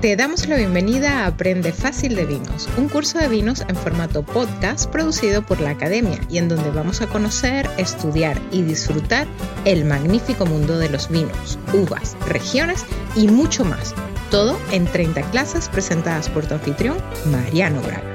Te 0.00 0.14
damos 0.14 0.46
la 0.46 0.56
bienvenida 0.56 1.24
a 1.24 1.26
Aprende 1.26 1.72
Fácil 1.72 2.14
de 2.14 2.24
Vinos, 2.24 2.68
un 2.76 2.88
curso 2.88 3.18
de 3.18 3.26
vinos 3.26 3.64
en 3.66 3.74
formato 3.74 4.22
podcast 4.22 4.88
producido 4.88 5.42
por 5.42 5.60
la 5.60 5.70
Academia 5.70 6.20
y 6.30 6.38
en 6.38 6.48
donde 6.48 6.70
vamos 6.70 7.02
a 7.02 7.08
conocer, 7.08 7.68
estudiar 7.78 8.40
y 8.52 8.62
disfrutar 8.62 9.26
el 9.64 9.84
magnífico 9.84 10.46
mundo 10.46 10.78
de 10.78 10.88
los 10.88 11.08
vinos, 11.08 11.58
uvas, 11.74 12.16
regiones 12.28 12.86
y 13.16 13.26
mucho 13.26 13.64
más. 13.64 13.92
Todo 14.30 14.56
en 14.70 14.84
30 14.84 15.20
clases 15.32 15.68
presentadas 15.68 16.28
por 16.28 16.46
tu 16.46 16.54
anfitrión, 16.54 16.98
Mariano 17.32 17.80
Braga. 17.82 18.07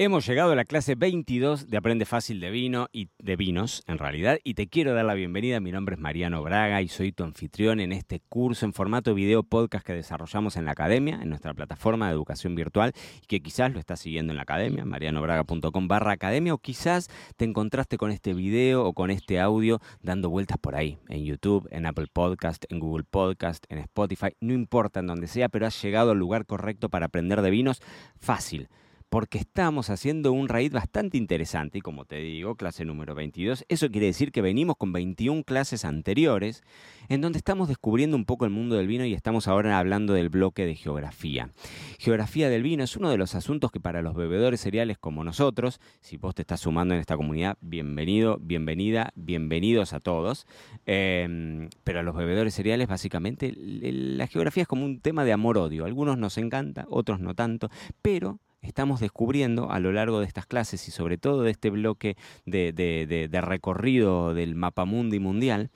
Hemos 0.00 0.28
llegado 0.28 0.52
a 0.52 0.54
la 0.54 0.64
clase 0.64 0.94
22 0.94 1.70
de 1.70 1.76
Aprende 1.76 2.04
Fácil 2.04 2.38
de 2.38 2.52
Vino 2.52 2.86
y 2.92 3.08
de 3.18 3.34
Vinos, 3.34 3.82
en 3.88 3.98
realidad, 3.98 4.38
y 4.44 4.54
te 4.54 4.68
quiero 4.68 4.94
dar 4.94 5.04
la 5.04 5.14
bienvenida. 5.14 5.58
Mi 5.58 5.72
nombre 5.72 5.96
es 5.96 6.00
Mariano 6.00 6.40
Braga 6.40 6.80
y 6.82 6.86
soy 6.86 7.10
tu 7.10 7.24
anfitrión 7.24 7.80
en 7.80 7.90
este 7.90 8.20
curso 8.20 8.64
en 8.64 8.72
formato 8.72 9.12
video 9.12 9.42
podcast 9.42 9.84
que 9.84 9.94
desarrollamos 9.94 10.56
en 10.56 10.66
la 10.66 10.70
academia, 10.70 11.18
en 11.20 11.30
nuestra 11.30 11.52
plataforma 11.52 12.06
de 12.06 12.12
educación 12.12 12.54
virtual, 12.54 12.92
y 13.20 13.26
que 13.26 13.40
quizás 13.40 13.72
lo 13.72 13.80
estás 13.80 13.98
siguiendo 13.98 14.32
en 14.32 14.36
la 14.36 14.44
academia, 14.44 14.84
marianobraga.com 14.84 15.88
barra 15.88 16.12
academia, 16.12 16.54
o 16.54 16.58
quizás 16.58 17.08
te 17.36 17.44
encontraste 17.44 17.98
con 17.98 18.12
este 18.12 18.34
video 18.34 18.84
o 18.84 18.92
con 18.92 19.10
este 19.10 19.40
audio 19.40 19.80
dando 20.00 20.30
vueltas 20.30 20.58
por 20.58 20.76
ahí, 20.76 21.00
en 21.08 21.24
YouTube, 21.24 21.66
en 21.72 21.86
Apple 21.86 22.06
Podcast, 22.12 22.66
en 22.68 22.78
Google 22.78 23.02
Podcast, 23.02 23.64
en 23.68 23.78
Spotify, 23.78 24.28
no 24.38 24.52
importa 24.54 25.00
en 25.00 25.08
donde 25.08 25.26
sea, 25.26 25.48
pero 25.48 25.66
has 25.66 25.82
llegado 25.82 26.12
al 26.12 26.18
lugar 26.18 26.46
correcto 26.46 26.88
para 26.88 27.06
aprender 27.06 27.42
de 27.42 27.50
vinos 27.50 27.82
fácil 28.20 28.68
porque 29.10 29.38
estamos 29.38 29.88
haciendo 29.90 30.32
un 30.32 30.48
raid 30.48 30.72
bastante 30.72 31.16
interesante 31.16 31.78
y 31.78 31.80
como 31.80 32.04
te 32.04 32.16
digo, 32.16 32.56
clase 32.56 32.84
número 32.84 33.14
22, 33.14 33.64
eso 33.68 33.90
quiere 33.90 34.06
decir 34.06 34.32
que 34.32 34.42
venimos 34.42 34.76
con 34.76 34.92
21 34.92 35.44
clases 35.44 35.84
anteriores 35.84 36.62
en 37.08 37.22
donde 37.22 37.38
estamos 37.38 37.68
descubriendo 37.68 38.16
un 38.16 38.26
poco 38.26 38.44
el 38.44 38.50
mundo 38.50 38.76
del 38.76 38.86
vino 38.86 39.06
y 39.06 39.14
estamos 39.14 39.48
ahora 39.48 39.78
hablando 39.78 40.12
del 40.12 40.28
bloque 40.28 40.66
de 40.66 40.74
geografía. 40.74 41.50
Geografía 41.98 42.50
del 42.50 42.62
vino 42.62 42.84
es 42.84 42.96
uno 42.96 43.10
de 43.10 43.16
los 43.16 43.34
asuntos 43.34 43.72
que 43.72 43.80
para 43.80 44.02
los 44.02 44.14
bebedores 44.14 44.60
cereales 44.60 44.98
como 44.98 45.24
nosotros, 45.24 45.80
si 46.00 46.18
vos 46.18 46.34
te 46.34 46.42
estás 46.42 46.60
sumando 46.60 46.94
en 46.94 47.00
esta 47.00 47.16
comunidad, 47.16 47.56
bienvenido, 47.62 48.38
bienvenida, 48.40 49.12
bienvenidos 49.14 49.94
a 49.94 50.00
todos, 50.00 50.46
em, 50.84 51.70
pero 51.82 52.00
a 52.00 52.02
los 52.02 52.14
bebedores 52.14 52.54
cereales 52.54 52.88
básicamente 52.88 53.54
la 53.56 54.26
geografía 54.26 54.62
es 54.62 54.68
como 54.68 54.84
un 54.84 55.00
tema 55.00 55.24
de 55.24 55.32
amor-odio, 55.32 55.86
algunos 55.86 56.18
nos 56.18 56.36
encanta, 56.36 56.86
otros 56.90 57.20
no 57.20 57.34
tanto, 57.34 57.70
pero 58.02 58.38
estamos 58.62 59.00
descubriendo 59.00 59.70
a 59.70 59.80
lo 59.80 59.92
largo 59.92 60.20
de 60.20 60.26
estas 60.26 60.46
clases 60.46 60.86
y 60.88 60.90
sobre 60.90 61.18
todo 61.18 61.42
de 61.42 61.50
este 61.50 61.70
bloque 61.70 62.16
de, 62.44 63.28
recorrido 63.42 64.34
del 64.34 64.54
mapamundi 64.54 65.20
mundial, 65.20 65.70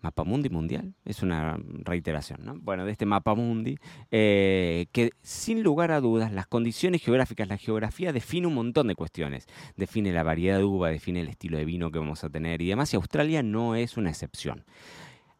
mapamundi 0.00 0.48
mundial, 0.48 0.94
es 1.04 1.22
una 1.22 1.58
reiteración, 1.82 2.44
¿no? 2.44 2.54
Bueno, 2.60 2.84
de 2.84 2.92
este 2.92 3.06
mapamundi, 3.06 3.76
eh, 4.10 4.86
que 4.92 5.10
sin 5.22 5.62
lugar 5.62 5.90
a 5.90 6.00
dudas 6.00 6.32
las 6.32 6.46
condiciones 6.46 7.02
geográficas, 7.02 7.48
la 7.48 7.58
geografía 7.58 8.12
define 8.12 8.46
un 8.46 8.54
montón 8.54 8.86
de 8.86 8.94
cuestiones, 8.94 9.46
define 9.76 10.12
la 10.12 10.22
variedad 10.22 10.58
de 10.58 10.64
uva, 10.64 10.90
define 10.90 11.20
el 11.20 11.28
estilo 11.28 11.58
de 11.58 11.64
vino 11.64 11.90
que 11.90 11.98
vamos 11.98 12.22
a 12.22 12.30
tener 12.30 12.62
y 12.62 12.68
demás, 12.68 12.92
y 12.92 12.96
Australia 12.96 13.42
no 13.42 13.74
es 13.74 13.96
una 13.96 14.10
excepción. 14.10 14.64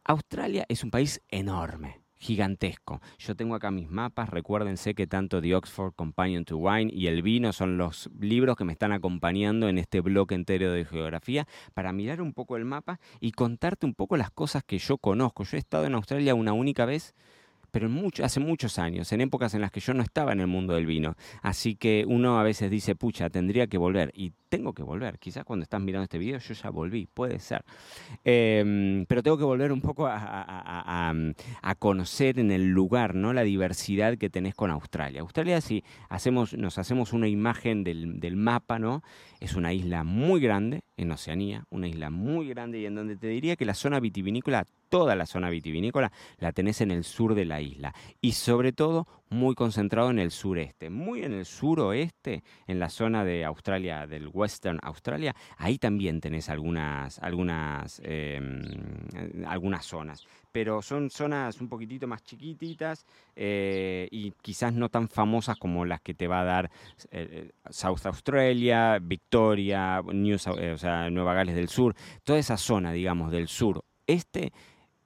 Australia 0.04 0.64
es 0.68 0.84
un 0.84 0.90
país 0.90 1.20
enorme, 1.28 2.00
gigantesco. 2.18 3.00
Yo 3.18 3.36
tengo 3.36 3.54
acá 3.54 3.70
mis 3.70 3.90
mapas, 3.90 4.30
recuérdense 4.30 4.94
que 4.94 5.06
tanto 5.06 5.40
The 5.40 5.54
Oxford 5.54 5.94
Companion 5.94 6.44
to 6.44 6.56
Wine 6.56 6.90
y 6.92 7.06
El 7.06 7.22
Vino 7.22 7.52
son 7.52 7.78
los 7.78 8.10
libros 8.18 8.56
que 8.56 8.64
me 8.64 8.72
están 8.72 8.92
acompañando 8.92 9.68
en 9.68 9.78
este 9.78 10.00
bloque 10.00 10.34
entero 10.34 10.72
de 10.72 10.84
geografía 10.84 11.46
para 11.74 11.92
mirar 11.92 12.20
un 12.20 12.32
poco 12.32 12.56
el 12.56 12.64
mapa 12.64 13.00
y 13.20 13.32
contarte 13.32 13.86
un 13.86 13.94
poco 13.94 14.16
las 14.16 14.30
cosas 14.30 14.64
que 14.64 14.78
yo 14.78 14.98
conozco. 14.98 15.44
Yo 15.44 15.56
he 15.56 15.60
estado 15.60 15.84
en 15.84 15.94
Australia 15.94 16.34
una 16.34 16.52
única 16.52 16.84
vez 16.86 17.14
pero 17.76 17.90
hace 18.24 18.40
muchos 18.40 18.78
años, 18.78 19.12
en 19.12 19.20
épocas 19.20 19.52
en 19.52 19.60
las 19.60 19.70
que 19.70 19.80
yo 19.80 19.92
no 19.92 20.02
estaba 20.02 20.32
en 20.32 20.40
el 20.40 20.46
mundo 20.46 20.72
del 20.72 20.86
vino. 20.86 21.14
Así 21.42 21.76
que 21.76 22.06
uno 22.08 22.40
a 22.40 22.42
veces 22.42 22.70
dice, 22.70 22.96
pucha, 22.96 23.28
tendría 23.28 23.66
que 23.66 23.76
volver. 23.76 24.12
Y 24.14 24.32
tengo 24.48 24.72
que 24.72 24.82
volver. 24.82 25.18
Quizás 25.18 25.44
cuando 25.44 25.64
estás 25.64 25.78
mirando 25.82 26.04
este 26.04 26.16
video 26.16 26.38
yo 26.38 26.54
ya 26.54 26.70
volví, 26.70 27.06
puede 27.06 27.38
ser. 27.38 27.66
Em, 28.24 29.04
pero 29.04 29.22
tengo 29.22 29.36
que 29.36 29.44
volver 29.44 29.72
un 29.72 29.82
poco 29.82 30.06
a, 30.08 31.12
conocer 31.78 32.38
en 32.38 32.50
el 32.50 32.70
lugar, 32.70 33.14
¿no? 33.14 33.34
La 33.34 33.42
diversidad 33.42 34.16
que 34.16 34.30
tenés 34.30 34.54
con 34.54 34.70
Australia. 34.70 35.20
Australia, 35.20 35.60
si 35.60 35.84
hacemos, 36.08 36.54
nos 36.54 36.78
hacemos 36.78 37.12
una 37.12 37.28
imagen 37.28 37.84
del, 37.84 38.20
del 38.20 38.36
mapa, 38.36 38.78
¿no? 38.78 39.02
Es 39.38 39.54
una 39.54 39.74
isla 39.74 40.02
muy 40.02 40.40
grande 40.40 40.85
en 40.96 41.10
Oceanía, 41.10 41.64
una 41.70 41.88
isla 41.88 42.10
muy 42.10 42.48
grande 42.48 42.78
y 42.80 42.86
en 42.86 42.94
donde 42.94 43.16
te 43.16 43.28
diría 43.28 43.56
que 43.56 43.64
la 43.64 43.74
zona 43.74 44.00
vitivinícola, 44.00 44.66
toda 44.88 45.14
la 45.14 45.26
zona 45.26 45.50
vitivinícola, 45.50 46.12
la 46.38 46.52
tenés 46.52 46.80
en 46.80 46.90
el 46.90 47.04
sur 47.04 47.34
de 47.34 47.44
la 47.44 47.60
isla. 47.60 47.94
Y 48.20 48.32
sobre 48.32 48.72
todo 48.72 49.06
muy 49.28 49.54
concentrado 49.54 50.10
en 50.10 50.18
el 50.18 50.30
sureste, 50.30 50.90
muy 50.90 51.22
en 51.22 51.32
el 51.32 51.44
suroeste, 51.44 52.42
en 52.66 52.78
la 52.78 52.88
zona 52.88 53.24
de 53.24 53.44
Australia, 53.44 54.06
del 54.06 54.28
Western 54.32 54.78
Australia, 54.82 55.34
ahí 55.56 55.78
también 55.78 56.20
tenés 56.20 56.48
algunas, 56.48 57.18
algunas, 57.18 58.00
em, 58.04 58.62
algunas 59.46 59.84
zonas, 59.84 60.26
pero 60.52 60.82
son 60.82 61.10
zonas 61.10 61.60
un 61.60 61.68
poquitito 61.68 62.06
más 62.06 62.22
chiquititas 62.22 63.04
eh, 63.34 64.08
y 64.10 64.32
quizás 64.42 64.72
no 64.72 64.88
tan 64.88 65.08
famosas 65.08 65.56
como 65.58 65.84
las 65.84 66.00
que 66.00 66.14
te 66.14 66.28
va 66.28 66.40
a 66.40 66.44
dar 66.44 66.70
eh, 67.10 67.50
South 67.70 68.06
Australia, 68.06 68.98
Victoria, 69.00 70.02
New, 70.02 70.36
eh, 70.58 70.72
o 70.72 70.78
sea, 70.78 71.10
Nueva 71.10 71.34
Gales 71.34 71.54
del 71.54 71.68
Sur, 71.68 71.94
toda 72.24 72.38
esa 72.38 72.56
zona, 72.56 72.92
digamos, 72.92 73.32
del 73.32 73.48
sur 73.48 73.84
este 74.06 74.52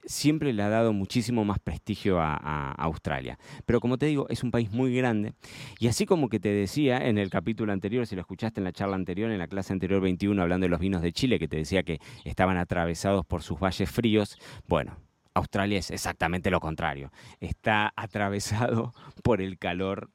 siempre 0.04 0.52
le 0.52 0.62
ha 0.62 0.68
dado 0.68 0.92
muchísimo 0.92 1.44
más 1.44 1.58
prestigio 1.58 2.20
a, 2.20 2.72
Australia. 2.72 3.38
Pero 3.66 3.80
como 3.80 3.98
te 3.98 4.06
digo, 4.06 4.26
es 4.28 4.42
un 4.42 4.50
país 4.50 4.70
muy 4.70 4.94
grande. 4.94 5.34
Y 5.78 5.88
así 5.88 6.06
como 6.06 6.28
que 6.28 6.40
te 6.40 6.48
decía 6.48 6.98
en 6.98 7.18
el 7.18 7.30
capítulo 7.30 7.72
anterior, 7.72 8.06
si 8.06 8.14
lo 8.14 8.20
escuchaste 8.20 8.60
en 8.60 8.64
la 8.64 8.72
charla 8.72 8.96
anterior, 8.96 9.30
en 9.30 9.38
la 9.38 9.46
clase 9.46 9.72
anterior 9.72 10.00
21, 10.00 10.40
hablando 10.40 10.64
de 10.64 10.70
los 10.70 10.80
vinos 10.80 11.02
de 11.02 11.12
Chile, 11.12 11.38
que 11.38 11.48
te 11.48 11.56
decía 11.56 11.82
que 11.82 12.00
estaban 12.24 12.56
atravesados 12.56 13.24
por 13.26 13.42
sus 13.42 13.58
valles 13.58 13.90
fríos, 13.90 14.38
bueno. 14.66 14.96
Australia 15.32 15.78
es 15.78 15.92
exactamente 15.92 16.50
lo 16.50 16.58
contrario. 16.58 17.12
Está 17.38 17.92
atravesado 17.94 18.92
por 19.22 19.40
el 19.40 19.58
calor 19.58 20.10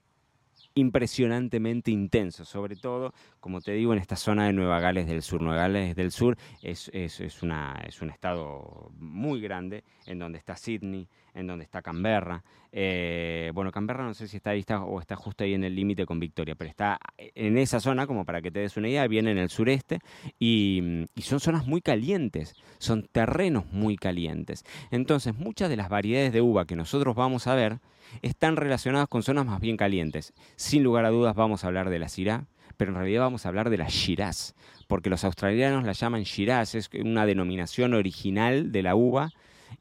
impresionantemente 0.75 1.89
intenso, 1.89 2.43
sobre 2.43 2.75
todo, 2.75 3.13
como 3.45 3.61
te 3.61 3.73
digo, 3.73 3.93
en 3.93 3.99
esta 3.99 4.15
zona 4.15 4.47
de 4.47 4.53
Nueva 4.53 4.79
Gales 4.79 5.05
del 5.05 5.21
Sur. 5.21 5.39
Nueva 5.39 5.61
Gales 5.61 5.95
del 5.95 6.09
Sur 6.09 6.35
es, 6.63 6.89
un 7.43 8.09
estado 8.09 8.91
muy 8.97 9.39
grande, 9.39 9.83
en 10.07 10.17
donde 10.17 10.39
está 10.39 10.55
Sydney, 10.55 11.07
en 11.35 11.45
donde 11.45 11.63
está 11.63 11.83
Canberra. 11.83 12.43
Eh, 12.71 13.51
bueno, 13.53 13.71
Canberra 13.71 14.03
no 14.03 14.15
sé 14.15 14.27
si 14.27 14.37
está 14.37 14.49
ahí 14.49 14.61
está, 14.61 14.83
o 14.83 14.99
está 14.99 15.15
justo 15.15 15.43
ahí 15.43 15.53
en 15.53 15.63
el 15.63 15.75
límite 15.75 16.07
con 16.07 16.19
Victoria, 16.19 16.55
pero 16.55 16.71
está 16.71 16.97
en 17.19 17.59
esa 17.59 17.79
zona, 17.79 18.07
como 18.07 18.25
para 18.25 18.41
que 18.41 18.49
te 18.49 18.61
des 18.61 18.77
una 18.77 18.89
idea, 18.89 19.07
viene 19.07 19.29
en 19.29 19.37
el 19.37 19.49
sureste 19.49 19.99
y, 20.39 21.05
y 21.13 21.21
son 21.21 21.39
zonas 21.39 21.67
muy 21.67 21.81
calientes, 21.81 22.55
son 22.79 23.03
terrenos 23.03 23.71
muy 23.71 23.95
calientes. 23.95 24.63
Entonces, 24.89 25.35
muchas 25.35 25.69
de 25.69 25.77
las 25.77 25.89
variedades 25.89 26.33
de 26.33 26.41
uva 26.41 26.65
que 26.65 26.75
nosotros 26.75 27.15
vamos 27.15 27.45
a 27.45 27.53
ver, 27.53 27.77
están 28.23 28.55
relacionadas 28.55 29.07
con 29.07 29.21
zonas 29.21 29.45
más 29.45 29.59
bien 29.59 29.77
calientes. 29.77 30.33
Sin 30.55 30.81
lugar 30.81 31.05
a 31.05 31.11
dudas 31.11 31.35
vamos 31.35 31.63
a 31.63 31.67
hablar 31.67 31.91
de 31.91 31.99
la 31.99 32.09
Syrah, 32.09 32.47
pero 32.75 32.91
en 32.91 32.97
realidad 32.97 33.21
vamos 33.21 33.45
a 33.45 33.49
hablar 33.49 33.69
de 33.69 33.77
la 33.77 33.87
Shiraz, 33.87 34.53
porque 34.87 35.09
los 35.09 35.23
australianos 35.23 35.83
la 35.83 35.93
llaman 35.93 36.23
Shiraz, 36.23 36.75
es 36.75 36.89
una 37.03 37.25
denominación 37.25 37.93
original 37.93 38.71
de 38.71 38.83
la 38.83 38.95
uva 38.95 39.31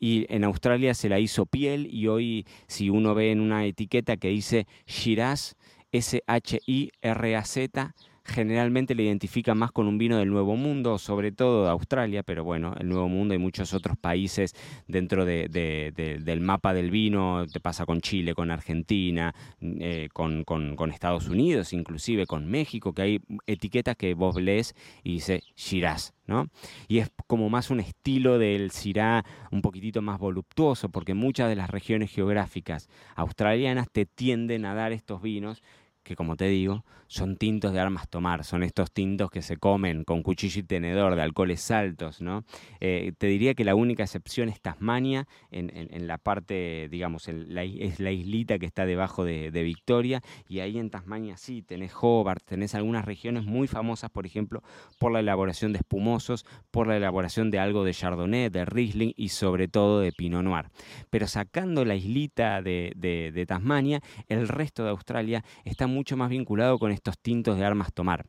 y 0.00 0.26
en 0.28 0.44
Australia 0.44 0.94
se 0.94 1.08
la 1.08 1.18
hizo 1.18 1.46
piel 1.46 1.88
y 1.90 2.08
hoy 2.08 2.46
si 2.66 2.90
uno 2.90 3.14
ve 3.14 3.32
en 3.32 3.40
una 3.40 3.64
etiqueta 3.64 4.16
que 4.16 4.28
dice 4.28 4.66
Shiraz, 4.86 5.56
S-H-I-R-A-Z, 5.92 7.94
generalmente 8.24 8.94
le 8.94 9.02
identifica 9.02 9.54
más 9.54 9.70
con 9.70 9.86
un 9.86 9.98
vino 9.98 10.16
del 10.16 10.30
Nuevo 10.30 10.56
Mundo, 10.56 10.98
sobre 10.98 11.30
todo 11.30 11.64
de 11.64 11.70
Australia, 11.70 12.22
pero 12.22 12.42
bueno, 12.42 12.74
el 12.78 12.88
Nuevo 12.88 13.08
Mundo 13.08 13.34
y 13.34 13.38
muchos 13.38 13.74
otros 13.74 13.98
países 13.98 14.54
dentro 14.88 15.24
del 15.26 16.40
mapa 16.40 16.72
del 16.72 16.90
vino, 16.90 17.46
te 17.46 17.60
pasa 17.60 17.84
con 17.84 18.00
Chile, 18.00 18.34
con 18.34 18.50
Argentina, 18.50 19.34
eh, 19.60 20.08
con, 20.12 20.44
Estados 20.90 21.28
Unidos, 21.28 21.72
inclusive 21.72 22.26
con 22.26 22.46
México, 22.46 22.92
que 22.92 23.02
hay 23.02 23.20
etiquetas 23.46 23.96
que 23.96 24.14
vos 24.14 24.36
lees 24.40 24.74
y 25.02 25.14
dice 25.14 25.42
Shiraz. 25.56 26.14
¿No? 26.26 26.48
Y 26.88 27.00
es 27.00 27.10
como 27.26 27.50
más 27.50 27.68
un 27.68 27.80
estilo 27.80 28.38
del 28.38 28.70
Syrah 28.70 29.26
un 29.50 29.60
poquitito 29.60 30.00
más 30.00 30.18
voluptuoso, 30.18 30.88
porque 30.88 31.12
muchas 31.12 31.50
de 31.50 31.56
las 31.56 31.68
regiones 31.68 32.10
geográficas 32.10 32.88
australianas 33.14 33.90
te 33.92 34.06
tienden 34.06 34.64
a 34.64 34.72
dar 34.72 34.92
estos 34.92 35.20
vinos 35.20 35.62
que 36.04 36.14
como 36.16 36.36
te 36.36 36.46
digo, 36.46 36.84
son 37.08 37.36
tintos 37.36 37.72
de 37.72 37.80
armas 37.80 38.08
tomar, 38.08 38.44
son 38.44 38.62
estos 38.62 38.92
tintos 38.92 39.30
que 39.30 39.42
se 39.42 39.56
comen 39.56 40.04
con 40.04 40.22
cuchillo 40.22 40.60
y 40.60 40.62
tenedor, 40.62 41.16
de 41.16 41.22
alcoholes 41.22 41.70
altos, 41.70 42.20
¿no? 42.20 42.44
Eh, 42.80 43.12
te 43.18 43.26
diría 43.26 43.54
que 43.54 43.64
la 43.64 43.74
única 43.74 44.02
excepción 44.02 44.48
es 44.48 44.60
Tasmania, 44.60 45.26
en, 45.50 46.06
la 46.06 46.18
parte, 46.18 46.88
digamos, 46.90 47.28
es 47.28 48.00
la 48.00 48.12
islita 48.12 48.58
que 48.58 48.66
está 48.66 48.84
debajo 48.84 49.24
de, 49.24 49.64
Victoria, 49.64 50.20
y 50.46 50.60
ahí 50.60 50.78
en 50.78 50.90
Tasmania 50.90 51.38
sí, 51.38 51.62
tenés 51.62 51.92
Hobart, 51.98 52.44
tenés 52.44 52.74
algunas 52.74 53.06
regiones 53.06 53.44
muy 53.44 53.66
famosas, 53.66 54.10
por 54.10 54.26
ejemplo, 54.26 54.62
por 54.98 55.10
la 55.10 55.20
elaboración 55.20 55.72
de 55.72 55.78
espumosos, 55.78 56.44
por 56.70 56.86
la 56.86 56.98
elaboración 56.98 57.50
de 57.50 57.58
algo 57.58 57.82
de 57.84 57.94
Chardonnay, 57.94 58.50
de 58.50 58.66
Riesling 58.66 59.14
y 59.16 59.30
sobre 59.30 59.68
todo 59.68 60.00
de 60.00 60.12
Pinot 60.12 60.42
Noir. 60.42 60.66
Pero 61.08 61.26
sacando 61.26 61.86
la 61.86 61.94
islita 61.94 62.60
de, 62.60 62.92
de 62.94 63.46
Tasmania, 63.46 64.02
el 64.28 64.48
resto 64.48 64.84
de 64.84 64.90
Australia 64.90 65.44
está 65.64 65.86
mucho 65.94 66.16
más 66.16 66.28
vinculado 66.28 66.78
con 66.78 66.90
estos 66.90 67.18
tintos 67.18 67.58
de 67.58 67.64
armas 67.64 67.92
tomar. 67.92 68.26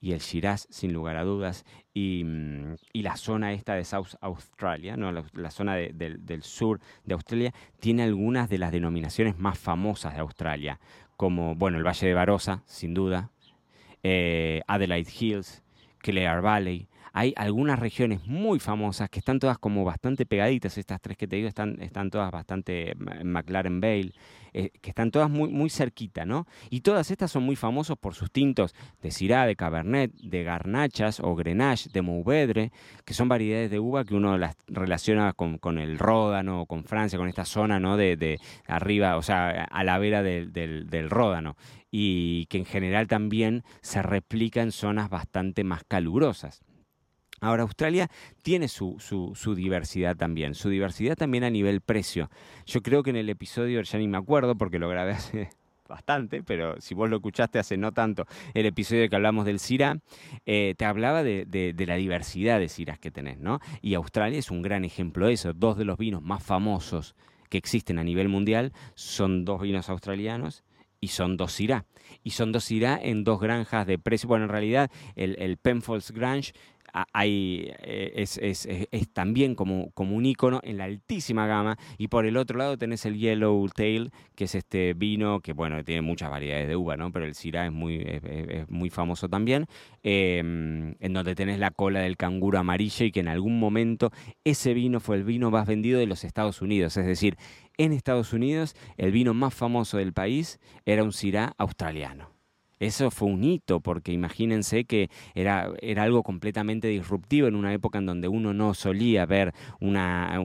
Y 0.00 0.12
el 0.12 0.20
Shiraz, 0.20 0.66
sin 0.70 0.92
lugar 0.92 1.16
a 1.16 1.24
dudas, 1.24 1.64
y, 1.92 2.22
mm, 2.24 2.76
la 2.94 3.16
zona 3.16 3.52
esta 3.52 3.74
de 3.74 3.84
South 3.84 4.14
Australia, 4.20 4.96
¿no? 4.96 5.10
la, 5.10 5.50
zona 5.50 5.76
del 5.76 6.42
sur 6.42 6.80
de 7.04 7.14
Australia, 7.14 7.54
tiene 7.80 8.02
algunas 8.02 8.48
de 8.48 8.58
las 8.58 8.70
denominaciones 8.70 9.38
más 9.38 9.58
famosas 9.58 10.14
de 10.14 10.20
Australia, 10.20 10.78
como 11.16 11.54
bueno, 11.54 11.78
el 11.78 11.86
Valle 11.86 12.06
de 12.06 12.14
Barossa, 12.14 12.62
sin 12.66 12.94
duda, 12.94 13.30
eh, 14.02 14.60
Adelaide 14.66 15.10
Hills, 15.18 15.62
Clare 15.98 16.40
Valley, 16.40 16.88
hay 17.16 17.32
algunas 17.36 17.78
regiones 17.78 18.26
muy 18.26 18.60
famosas 18.60 19.08
que 19.08 19.20
están 19.20 19.38
todas 19.38 19.56
como 19.56 19.84
bastante 19.84 20.26
pegaditas, 20.26 20.76
estas 20.76 21.00
tres 21.00 21.16
que 21.16 21.26
te 21.26 21.36
digo 21.36 21.48
están, 21.48 21.80
están 21.80 22.10
todas 22.10 22.30
bastante 22.30 22.90
en 22.90 23.32
McLaren 23.32 23.80
Vale, 23.80 24.12
eh, 24.52 24.68
que 24.82 24.90
están 24.90 25.10
todas 25.10 25.30
muy, 25.30 25.48
muy 25.48 25.70
cerquita, 25.70 26.26
¿no? 26.26 26.46
Y 26.68 26.82
todas 26.82 27.10
estas 27.10 27.30
son 27.30 27.44
muy 27.44 27.56
famosos 27.56 27.96
por 27.96 28.14
sus 28.14 28.30
tintos 28.30 28.74
de 29.00 29.10
Syrah, 29.10 29.46
de 29.46 29.56
Cabernet, 29.56 30.12
de 30.12 30.44
Garnachas 30.44 31.20
o 31.20 31.34
Grenache, 31.34 31.88
de 31.90 32.02
Mourvedre, 32.02 32.70
que 33.06 33.14
son 33.14 33.30
variedades 33.30 33.70
de 33.70 33.78
uva 33.78 34.04
que 34.04 34.14
uno 34.14 34.36
las 34.36 34.54
relaciona 34.66 35.32
con, 35.32 35.78
el 35.78 35.98
Ródano, 35.98 36.66
con 36.66 36.84
Francia, 36.84 37.18
con 37.18 37.28
esta 37.28 37.46
zona, 37.46 37.80
¿no? 37.80 37.96
De, 37.96 38.38
arriba, 38.66 39.16
o 39.16 39.22
sea, 39.22 39.64
a 39.64 39.84
la 39.84 39.96
vera 39.98 40.22
del, 40.22 40.52
del 40.52 41.08
Ródano 41.08 41.56
y 41.90 42.44
que 42.50 42.58
en 42.58 42.66
general 42.66 43.08
también 43.08 43.64
se 43.80 44.02
replica 44.02 44.60
en 44.60 44.70
zonas 44.70 45.08
bastante 45.08 45.64
más 45.64 45.82
calurosas. 45.82 46.65
Ahora, 47.40 47.62
Australia 47.62 48.08
tiene 48.42 48.68
su, 48.68 48.96
su, 48.98 49.54
diversidad 49.54 50.16
también, 50.16 50.54
su 50.54 50.68
diversidad 50.68 51.16
también 51.16 51.44
a 51.44 51.50
nivel 51.50 51.80
precio. 51.80 52.30
Yo 52.64 52.82
creo 52.82 53.02
que 53.02 53.10
en 53.10 53.16
el 53.16 53.28
episodio, 53.28 53.82
ya 53.82 53.98
ni 53.98 54.08
me 54.08 54.16
acuerdo 54.16 54.56
porque 54.56 54.78
lo 54.78 54.88
grabé 54.88 55.12
hace 55.12 55.50
bastante, 55.88 56.42
pero 56.42 56.80
si 56.80 56.94
vos 56.94 57.10
lo 57.10 57.16
escuchaste 57.16 57.58
hace 57.58 57.76
no 57.76 57.92
tanto, 57.92 58.26
el 58.54 58.66
episodio 58.66 59.08
que 59.08 59.16
hablamos 59.16 59.44
del 59.44 59.60
CIRA, 59.60 59.98
eh, 60.46 60.74
te 60.76 60.84
hablaba 60.84 61.22
de, 61.22 61.74
la 61.76 61.94
diversidad 61.96 62.58
de 62.58 62.68
CIRAs 62.68 62.98
que 62.98 63.10
tenés, 63.10 63.38
¿no? 63.38 63.60
Y 63.82 63.94
Australia 63.94 64.38
es 64.38 64.50
un 64.50 64.62
gran 64.62 64.84
ejemplo 64.84 65.26
de 65.26 65.34
eso. 65.34 65.52
Dos 65.52 65.76
de 65.76 65.84
los 65.84 65.98
vinos 65.98 66.22
más 66.22 66.42
famosos 66.42 67.14
que 67.50 67.58
existen 67.58 67.98
a 67.98 68.04
nivel 68.04 68.28
mundial 68.28 68.72
son 68.94 69.44
dos 69.44 69.60
vinos 69.60 69.88
australianos 69.88 70.64
y 71.00 71.08
son 71.08 71.36
dos 71.36 71.54
CIRA. 71.54 71.84
Y 72.24 72.30
son 72.30 72.50
dos 72.50 72.64
CIRA 72.64 72.98
en 73.00 73.24
dos 73.24 73.40
granjas 73.40 73.86
de 73.86 73.98
precio. 73.98 74.28
Bueno, 74.28 74.46
en 74.46 74.50
realidad 74.50 74.90
el, 75.14 75.36
el 75.38 75.56
Penfolds 75.56 76.10
Grange 76.10 76.52
hay, 77.12 77.72
eh, 77.80 78.12
es, 78.16 78.38
es, 78.38 78.66
es, 78.66 79.08
también 79.12 79.54
como, 79.54 79.90
como 79.92 80.16
un 80.16 80.26
icono 80.26 80.60
en 80.62 80.78
la 80.78 80.84
altísima 80.84 81.46
gama. 81.46 81.76
Y 81.98 82.08
por 82.08 82.26
el 82.26 82.36
otro 82.36 82.58
lado 82.58 82.78
tenés 82.78 83.04
el 83.06 83.16
Yellow 83.16 83.68
Tail, 83.68 84.10
que 84.34 84.44
es 84.44 84.54
este 84.54 84.94
vino 84.94 85.40
que, 85.40 85.52
bueno, 85.52 85.82
tiene 85.84 86.02
muchas 86.02 86.30
variedades 86.30 86.68
de 86.68 86.76
uva, 86.76 86.96
¿no? 86.96 87.12
Pero 87.12 87.26
el 87.26 87.34
Syrah 87.34 87.66
es 87.66 87.72
muy, 87.72 87.96
es, 87.96 88.68
muy 88.68 88.90
famoso 88.90 89.28
también. 89.28 89.66
Em, 90.02 90.94
en 91.00 91.12
donde 91.12 91.34
tenés 91.34 91.58
la 91.58 91.70
cola 91.70 92.00
del 92.00 92.16
canguro 92.16 92.58
amarillo 92.58 93.04
y 93.04 93.12
que 93.12 93.20
en 93.20 93.28
algún 93.28 93.58
momento 93.58 94.12
ese 94.44 94.74
vino 94.74 95.00
fue 95.00 95.16
el 95.16 95.24
vino 95.24 95.50
más 95.50 95.66
vendido 95.66 95.98
de 95.98 96.06
los 96.06 96.24
Estados 96.24 96.62
Unidos. 96.62 96.96
Es 96.96 97.06
decir, 97.06 97.36
en 97.76 97.92
Estados 97.92 98.32
Unidos 98.32 98.74
el 98.96 99.12
vino 99.12 99.34
más 99.34 99.54
famoso 99.54 99.98
del 99.98 100.12
país 100.12 100.60
era 100.84 101.02
un 101.02 101.12
Syrah 101.12 101.54
australiano. 101.58 102.35
Eso 102.78 103.10
fue 103.10 103.28
un 103.28 103.42
hito, 103.42 103.80
porque 103.80 104.12
imagínense 104.12 104.84
que 104.84 105.08
era, 105.34 105.70
era 105.80 106.02
algo 106.02 106.22
completamente 106.22 106.88
disruptivo 106.88 107.48
en 107.48 107.54
una 107.54 107.72
época 107.72 107.98
en 107.98 108.06
donde 108.06 108.28
uno 108.28 108.52
no 108.52 108.74
solía 108.74 109.24
ver 109.26 109.54
una, 109.80 110.40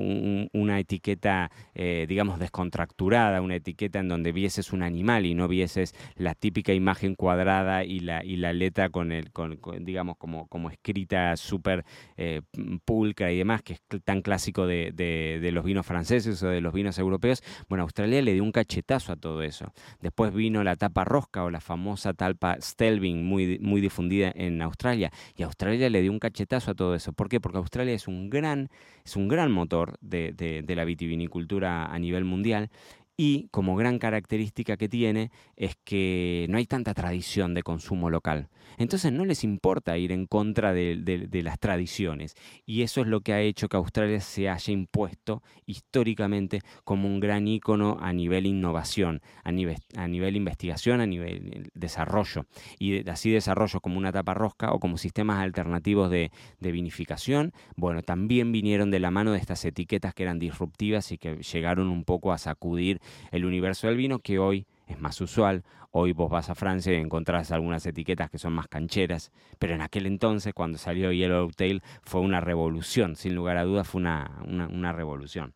una 0.54 0.80
etiqueta, 0.80 1.52
eh, 1.76 2.06
digamos, 2.08 2.40
descontracturada, 2.40 3.42
una 3.42 3.56
etiqueta 3.56 4.00
en 4.00 4.08
donde 4.08 4.32
vieses 4.32 4.72
un 4.72 4.84
animal 4.84 5.26
y 5.26 5.34
no 5.34 5.48
vieses 5.48 5.94
la 6.16 6.34
típica 6.34 6.74
imagen 6.74 7.16
cuadrada 7.16 7.84
y 7.84 8.00
la, 8.00 8.24
y 8.24 8.38
la 8.38 8.54
letra 8.54 8.90
con 8.90 9.12
el, 9.12 9.32
con, 9.32 9.60
digamos, 9.82 10.18
como, 10.18 10.48
como 10.48 10.70
escrita 10.70 11.36
súper 11.36 11.84
eh, 12.18 12.42
pulcra 12.86 13.32
y 13.32 13.38
demás, 13.38 13.62
que 13.62 13.74
es 13.74 13.82
tan 14.04 14.22
clásico 14.22 14.68
de, 14.68 14.92
de 14.92 15.52
los 15.52 15.66
vinos 15.66 15.86
franceses 15.86 16.42
o 16.44 16.48
de 16.48 16.62
los 16.62 16.74
vinos 16.74 16.98
europeos. 16.98 17.44
Bueno, 17.68 17.84
Australia 17.84 18.22
le 18.22 18.34
dio 18.34 18.44
un 18.44 18.52
cachetazo 18.52 19.12
a 19.14 19.16
todo 19.16 19.44
eso. 19.44 19.74
Después 20.00 20.34
vino 20.34 20.64
la 20.64 20.76
tapa 20.76 21.04
rosca 21.04 21.44
o 21.44 21.50
la 21.50 21.60
famosa 21.60 22.14
talpa 22.22 22.56
Stelvin 22.62 23.26
muy, 23.26 23.58
muy 23.58 23.82
difundida 23.82 24.32
en 24.36 24.62
Australia. 24.62 25.12
Y 25.36 25.42
Australia 25.42 25.90
le 25.90 26.04
dio 26.04 26.12
un 26.12 26.20
cachetazo 26.20 26.70
a 26.70 26.76
todo 26.76 26.94
eso. 26.94 27.14
¿Por 27.14 27.30
qué? 27.30 27.40
Porque 27.40 27.58
Australia 27.58 27.96
es 27.96 28.08
un 28.08 28.30
gran, 28.30 28.70
es 29.04 29.16
un 29.16 29.28
gran 29.28 29.52
motor 29.52 29.98
de, 30.02 30.32
de 30.32 30.76
la 30.76 30.86
vitivinicultura 30.86 31.92
a 31.92 31.98
nivel 31.98 32.24
mundial 32.24 32.70
y 33.18 33.50
como 33.52 33.76
gran 33.76 34.00
característica 34.00 34.78
que 34.78 34.90
tiene 34.90 35.32
es 35.56 35.76
que 35.84 36.46
no 36.50 36.58
hay 36.58 36.66
tanta 36.66 36.94
tradición 36.94 37.54
de 37.54 37.64
consumo 37.64 38.10
local. 38.10 38.50
Entonces 38.78 39.12
no 39.12 39.26
les 39.26 39.44
importa 39.44 39.98
ir 39.98 40.12
en 40.12 40.26
contra 40.26 40.74
de, 40.74 41.30
las 41.44 41.60
tradiciones. 41.60 42.36
Y 42.66 42.82
eso 42.84 43.02
es 43.02 43.08
lo 43.08 43.22
que 43.22 43.34
ha 43.34 43.42
hecho 43.42 43.68
que 43.68 43.78
Australia 43.78 44.20
se 44.22 44.50
haya 44.50 44.74
impuesto 44.74 45.44
históricamente 45.66 46.62
como 46.84 47.08
un 47.08 47.20
gran 47.20 47.48
ícono 47.48 47.98
a 48.00 48.14
nivel 48.14 48.46
innovación, 48.46 49.22
a 49.44 49.52
nivel, 49.52 49.78
a 49.98 50.08
nivel 50.08 50.36
investigación, 50.36 51.02
a 51.02 51.06
nivel 51.06 51.70
desarrollo. 51.74 52.46
Y 52.80 53.08
así 53.10 53.30
desarrollo 53.30 53.82
como 53.82 53.98
una 53.98 54.12
tapa 54.12 54.34
rosca 54.34 54.72
o 54.72 54.80
como 54.80 54.98
sistemas 54.98 55.40
alternativos 55.40 56.10
de 56.10 56.32
vinificación, 56.60 57.54
bueno, 57.76 58.02
también 58.02 58.52
vinieron 58.52 58.90
de 58.92 59.00
la 59.00 59.12
mano 59.12 59.34
de 59.34 59.40
estas 59.40 59.64
etiquetas 59.66 60.14
que 60.14 60.24
eran 60.24 60.40
disruptivas 60.40 61.12
y 61.12 61.18
que 61.18 61.38
llegaron 61.38 61.90
un 61.90 62.04
poco 62.04 62.32
a 62.32 62.38
sacudir 62.38 63.01
el 63.32 63.46
universo 63.46 63.88
del 63.88 63.98
vino 63.98 64.20
que 64.20 64.40
hoy 64.40 64.66
es 64.88 65.00
más 65.00 65.20
usual. 65.22 65.64
Hoy 65.92 66.14
vos 66.14 66.30
vas 66.30 66.50
a 66.50 66.56
Francia 66.56 66.94
y 66.94 66.96
encontrás 66.96 67.52
algunas 67.52 67.86
etiquetas 67.86 68.30
que 68.30 68.38
son 68.38 68.54
más 68.54 68.68
cancheras, 68.68 69.32
pero 69.60 69.74
en 69.74 69.82
aquel 69.82 70.06
entonces, 70.06 70.54
cuando 70.54 70.78
salió 70.78 71.12
Yellowtail, 71.12 71.82
fue 72.04 72.22
una 72.22 72.40
revolución, 72.40 73.16
sin 73.16 73.36
lugar 73.36 73.58
a 73.58 73.64
dudas 73.64 73.88
fue 73.88 74.00
una, 74.00 74.42
una, 74.46 74.94
revolución. 74.94 75.54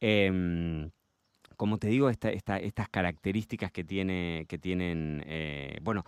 Em, 0.00 0.90
como 1.56 1.78
te 1.78 1.88
digo, 1.88 2.10
estas 2.10 2.88
características 2.90 3.72
que, 3.72 3.84
tiene, 3.84 4.46
que 4.48 4.58
tienen, 4.58 5.22
eh, 5.26 5.78
bueno, 5.82 6.04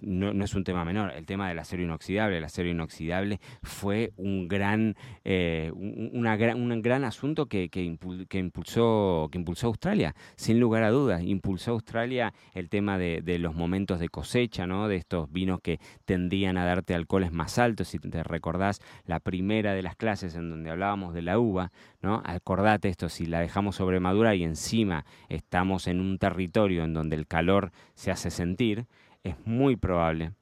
no, 0.00 0.44
es 0.44 0.54
un 0.54 0.64
tema 0.64 0.84
menor, 0.84 1.12
el 1.12 1.26
tema 1.26 1.48
del 1.48 1.58
acero 1.58 1.82
inoxidable. 1.82 2.38
El 2.38 2.44
acero 2.44 2.68
inoxidable 2.68 3.40
fue 3.62 4.12
un 4.16 4.48
gran, 4.48 4.96
eh, 5.24 5.72
una 5.74 6.36
un 6.54 6.82
gran 6.82 7.04
asunto 7.04 7.46
que, 7.46 7.68
que, 7.68 7.82
impulsó, 7.82 9.28
que 9.30 9.38
impulsó 9.38 9.66
Australia, 9.66 10.14
sin 10.36 10.60
lugar 10.60 10.84
a 10.84 10.90
dudas. 10.90 11.22
Impulsó 11.22 11.72
Australia 11.72 12.32
el 12.54 12.68
tema 12.68 12.98
de, 12.98 13.20
de, 13.22 13.38
los 13.38 13.54
momentos 13.54 13.98
de 13.98 14.08
cosecha, 14.08 14.66
¿no? 14.66 14.88
de 14.88 14.96
estos 14.96 15.30
vinos 15.32 15.60
que 15.60 15.80
tendían 16.04 16.56
a 16.56 16.64
darte 16.64 16.94
alcoholes 16.94 17.32
más 17.32 17.58
altos. 17.58 17.88
Si 17.88 17.98
te 17.98 18.22
recordás 18.22 18.80
la 19.04 19.20
primera 19.20 19.74
de 19.74 19.82
las 19.82 19.96
clases 19.96 20.36
en 20.36 20.50
donde 20.50 20.70
hablábamos 20.70 21.14
de 21.14 21.22
la 21.22 21.38
uva, 21.38 21.72
¿no? 22.00 22.22
acordate 22.24 22.88
esto, 22.88 23.08
si 23.08 23.26
la 23.26 23.40
dejamos 23.40 23.76
sobre 23.76 24.00
madura 24.00 24.34
y 24.34 24.44
en 24.44 24.56
encima 24.68 25.06
estamos 25.30 25.86
en 25.86 25.98
un 25.98 26.18
territorio 26.18 26.84
en 26.84 26.92
donde 26.92 27.16
el 27.16 27.26
calor 27.26 27.72
se 27.94 28.10
hace 28.10 28.30
sentir, 28.30 28.86
es 29.24 29.34
muy 29.46 29.76
probable 29.76 30.32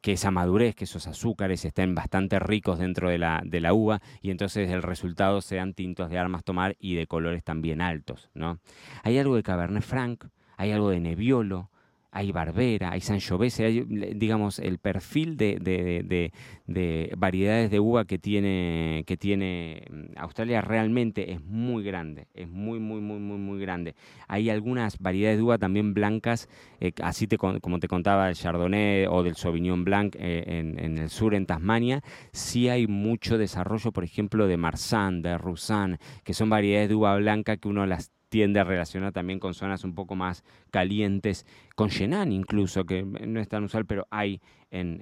que 0.00 0.12
esa 0.12 0.32
madurez, 0.32 0.74
que 0.74 0.84
esos 0.84 1.06
azúcares 1.06 1.64
estén 1.64 1.94
bastante 1.94 2.40
ricos 2.40 2.80
dentro 2.80 3.08
de 3.08 3.18
la, 3.18 3.42
de 3.44 3.60
la 3.60 3.72
uva 3.72 4.00
y 4.22 4.32
entonces 4.32 4.70
el 4.70 4.82
resultado 4.82 5.40
sean 5.40 5.72
tintos 5.72 6.10
de 6.10 6.18
armas 6.18 6.42
tomar 6.42 6.74
y 6.80 6.96
de 6.96 7.06
colores 7.06 7.44
también 7.44 7.80
altos. 7.80 8.28
¿no? 8.34 8.58
Hay 9.04 9.18
algo 9.18 9.36
de 9.36 9.44
Cabernet 9.44 9.84
Franc, 9.84 10.24
hay 10.56 10.72
algo 10.72 10.90
de 10.90 10.98
Nebbiolo, 10.98 11.70
hay 12.12 12.32
Barbera, 12.32 12.90
hay 12.92 13.00
Sangiovese, 13.00 13.64
hay, 13.64 13.84
digamos, 14.14 14.58
el 14.58 14.78
perfil 14.78 15.36
de, 15.36 15.58
de, 15.60 16.32
de, 16.66 17.12
variedades 17.16 17.70
de 17.70 17.78
uva 17.78 18.04
que 18.04 18.18
tiene, 18.18 19.04
que 19.06 19.16
tiene 19.16 19.84
mm, 19.90 20.18
Australia 20.18 20.60
realmente 20.60 21.32
es 21.32 21.42
muy 21.42 21.84
grande, 21.84 22.26
es 22.34 22.48
muy, 22.48 22.80
muy, 22.80 23.00
muy, 23.00 23.18
muy, 23.20 23.38
muy 23.38 23.60
grande. 23.60 23.94
Hay 24.26 24.50
algunas 24.50 24.98
variedades 24.98 25.38
de 25.38 25.42
uva 25.44 25.58
también 25.58 25.94
blancas, 25.94 26.48
eh, 26.80 26.92
así 27.02 27.26
te, 27.26 27.38
como 27.38 27.78
te 27.78 27.88
contaba 27.88 28.28
el 28.28 28.34
Chardonnay 28.34 29.06
o 29.06 29.22
del 29.22 29.36
Sauvignon 29.36 29.84
Blanc 29.84 30.16
eh, 30.18 30.44
en, 30.46 30.98
el 30.98 31.10
sur, 31.10 31.34
en 31.34 31.46
Tasmania, 31.46 32.02
sí 32.32 32.68
hay 32.68 32.86
mucho 32.86 33.38
desarrollo, 33.38 33.92
por 33.92 34.04
ejemplo, 34.04 34.46
de 34.48 34.56
Marsanne, 34.56 35.22
de 35.22 35.38
Roussanne, 35.38 35.98
que 36.24 36.34
son 36.34 36.50
variedades 36.50 36.88
de 36.88 36.94
uva 36.94 37.16
blanca 37.16 37.56
que 37.56 37.68
uno 37.68 37.86
las 37.86 38.10
tiende 38.30 38.60
a 38.60 38.64
relacionar 38.64 39.12
también 39.12 39.38
con 39.38 39.52
zonas 39.52 39.84
un 39.84 39.94
poco 39.94 40.14
más 40.14 40.44
calientes, 40.70 41.44
con 41.74 41.88
Shenan 41.88 42.32
incluso, 42.32 42.84
que 42.84 43.02
no 43.02 43.40
es 43.40 43.48
tan 43.48 43.64
usual, 43.64 43.84
pero 43.84 44.06
hay 44.10 44.40
en, 44.70 45.00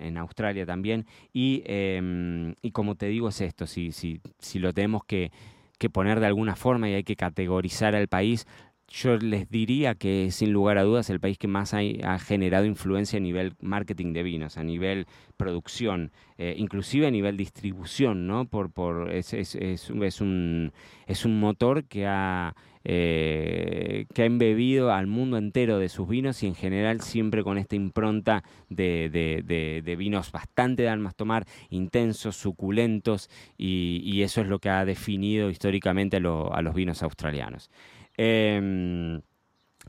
en, 0.00 0.16
Australia 0.16 0.66
también. 0.66 1.06
Y, 1.32 1.62
em, 1.66 2.54
y, 2.62 2.72
como 2.72 2.96
te 2.96 3.06
digo, 3.06 3.28
es 3.28 3.40
esto, 3.40 3.66
si, 3.66 3.92
si, 3.92 4.20
si 4.38 4.58
lo 4.58 4.72
tenemos 4.72 5.04
que, 5.04 5.30
que 5.78 5.90
poner 5.90 6.18
de 6.20 6.26
alguna 6.26 6.56
forma 6.56 6.88
y 6.88 6.94
hay 6.94 7.04
que 7.04 7.14
categorizar 7.14 7.94
al 7.94 8.08
país, 8.08 8.46
yo 8.88 9.18
les 9.18 9.50
diría 9.50 9.94
que 9.94 10.30
sin 10.30 10.52
lugar 10.52 10.78
a 10.78 10.82
dudas 10.82 11.10
el 11.10 11.20
país 11.20 11.36
que 11.36 11.46
más 11.46 11.74
ha, 11.74 12.18
generado 12.18 12.64
influencia 12.64 13.18
a 13.18 13.20
nivel 13.20 13.54
marketing 13.60 14.14
de 14.14 14.22
vinos, 14.22 14.56
a 14.56 14.64
nivel 14.64 15.06
producción, 15.36 16.10
eh, 16.38 16.54
inclusive 16.56 17.06
a 17.06 17.10
nivel 17.10 17.36
distribución, 17.36 18.26
¿no? 18.26 18.46
Por, 18.46 19.10
es, 19.12 19.34
es, 19.34 20.20
un, 20.20 20.72
es 21.06 21.24
un 21.24 21.38
motor 21.38 21.84
que 21.84 22.06
ha, 22.06 22.54
eh, 22.84 24.06
que 24.14 24.22
ha 24.22 24.24
embebido 24.24 24.90
al 24.90 25.06
mundo 25.06 25.36
entero 25.36 25.78
de 25.78 25.90
sus 25.90 26.08
vinos 26.08 26.42
y 26.42 26.46
en 26.46 26.54
general 26.54 27.02
siempre 27.02 27.44
con 27.44 27.58
esta 27.58 27.76
impronta 27.76 28.42
de, 28.70 29.10
de, 29.10 29.96
vinos 29.96 30.32
bastante 30.32 30.84
de 30.84 30.88
almas 30.88 31.14
tomar, 31.14 31.44
intensos, 31.68 32.36
suculentos 32.36 33.28
y, 33.58 34.22
eso 34.22 34.40
es 34.40 34.48
lo 34.48 34.58
que 34.58 34.70
ha 34.70 34.84
definido 34.84 35.50
históricamente 35.50 36.16
a 36.16 36.20
los 36.20 36.74
vinos 36.74 37.02
australianos. 37.02 37.70
Em, 38.18 39.20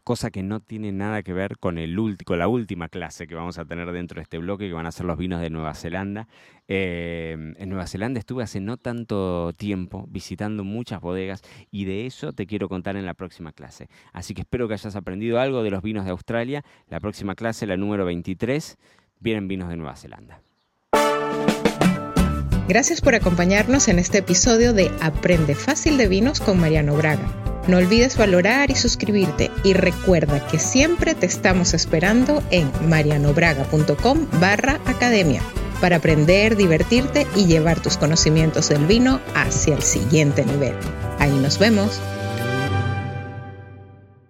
cosa 0.03 0.29
que 0.29 0.43
no 0.43 0.59
tiene 0.59 0.91
nada 0.91 1.23
que 1.23 1.33
ver 1.33 1.57
con, 1.57 1.77
el 1.77 1.97
con 2.25 2.39
la 2.39 2.47
última 2.47 2.89
clase 2.89 3.27
que 3.27 3.35
vamos 3.35 3.57
a 3.57 3.65
tener 3.65 3.91
dentro 3.91 4.15
de 4.15 4.23
este 4.23 4.37
bloque, 4.37 4.67
que 4.67 4.73
van 4.73 4.85
a 4.85 4.91
ser 4.91 5.05
los 5.05 5.17
vinos 5.17 5.41
de 5.41 5.49
Nueva 5.49 5.73
Zelanda. 5.73 6.27
Em, 6.67 7.55
en 7.57 7.69
Nueva 7.69 7.87
Zelanda 7.87 8.19
estuve 8.19 8.43
hace 8.43 8.59
no 8.59 8.77
tanto 8.77 9.51
tiempo 9.53 10.05
visitando 10.09 10.63
muchas 10.63 11.01
bodegas 11.01 11.41
y 11.71 11.85
de 11.85 12.05
eso 12.05 12.33
te 12.33 12.45
quiero 12.45 12.69
contar 12.69 12.95
en 12.95 13.05
la 13.05 13.15
próxima 13.15 13.51
clase. 13.51 13.89
Así 14.13 14.33
que 14.33 14.41
espero 14.41 14.67
que 14.67 14.75
hayas 14.75 14.95
aprendido 14.95 15.39
algo 15.39 15.63
de 15.63 15.71
los 15.71 15.81
vinos 15.81 16.05
de 16.05 16.11
Australia. 16.11 16.63
La 16.87 16.99
próxima 16.99 17.35
clase, 17.35 17.65
la 17.65 17.77
número 17.77 18.05
23, 18.05 18.77
vienen 19.19 19.47
vinos 19.47 19.69
de 19.69 19.77
Nueva 19.77 19.95
Zelanda. 19.95 20.41
Gracias 22.67 23.01
por 23.01 23.15
acompañarnos 23.15 23.87
en 23.87 23.97
este 23.97 24.19
episodio 24.19 24.73
de 24.73 24.91
Aprende 25.01 25.55
Fácil 25.55 25.97
de 25.97 26.07
Vinos 26.07 26.39
con 26.39 26.59
Mariano 26.59 26.95
Braga. 26.95 27.48
No 27.69 27.77
olvides 27.77 28.17
valorar 28.17 28.71
y 28.71 28.75
suscribirte 28.75 29.51
y 29.63 29.73
recuerda 29.73 30.43
que 30.47 30.57
siempre 30.57 31.13
te 31.13 31.27
estamos 31.27 31.75
esperando 31.75 32.41
en 32.49 32.71
marianobraga.com 32.89 34.25
barra 34.39 34.79
academia 34.85 35.43
para 35.79 35.97
aprender, 35.97 36.55
divertirte 36.55 37.27
y 37.35 37.45
llevar 37.45 37.79
tus 37.79 37.95
conocimientos 37.97 38.69
del 38.69 38.87
vino 38.87 39.21
hacia 39.35 39.75
el 39.75 39.83
siguiente 39.83 40.43
nivel. 40.45 40.73
Ahí 41.19 41.29
nos 41.29 41.59
vemos. 41.59 42.01